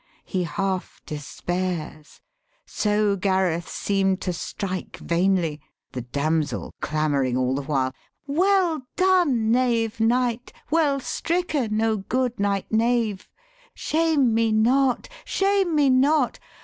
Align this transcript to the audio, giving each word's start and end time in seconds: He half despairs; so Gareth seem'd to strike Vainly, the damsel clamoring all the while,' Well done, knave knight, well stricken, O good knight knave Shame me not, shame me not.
He 0.25 0.45
half 0.45 0.99
despairs; 1.05 2.21
so 2.65 3.15
Gareth 3.15 3.69
seem'd 3.69 4.19
to 4.21 4.33
strike 4.33 4.97
Vainly, 4.97 5.61
the 5.91 6.01
damsel 6.01 6.73
clamoring 6.81 7.37
all 7.37 7.53
the 7.53 7.61
while,' 7.61 7.93
Well 8.25 8.81
done, 8.95 9.51
knave 9.51 9.99
knight, 9.99 10.53
well 10.71 10.99
stricken, 10.99 11.79
O 11.83 11.97
good 11.97 12.39
knight 12.39 12.71
knave 12.71 13.29
Shame 13.75 14.33
me 14.33 14.51
not, 14.51 15.07
shame 15.23 15.75
me 15.75 15.91
not. 15.91 16.39